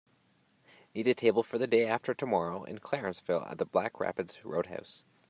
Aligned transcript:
Need 0.95 1.07
a 1.09 1.13
table 1.13 1.43
for 1.43 1.59
the 1.59 1.67
day 1.67 1.85
after 1.85 2.15
tomorrow 2.15 2.63
in 2.63 2.79
Clarenceville 2.79 3.45
at 3.45 3.59
the 3.59 3.67
Black 3.67 3.99
Rapids 3.99 4.43
Roadhouse 4.43 5.03